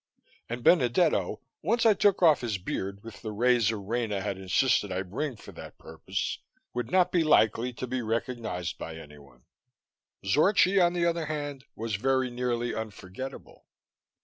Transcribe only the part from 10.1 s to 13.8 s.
Zorchi, on the other hand, was very nearly unforgettable.